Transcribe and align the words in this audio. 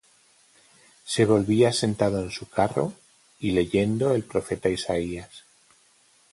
Se 1.05 1.25
volvía 1.25 1.71
sentado 1.73 2.23
en 2.23 2.31
su 2.31 2.49
carro, 2.49 2.93
y 3.39 3.51
leyendo 3.51 4.15
el 4.15 4.23
profeta 4.23 4.67
Isaías. 4.67 5.43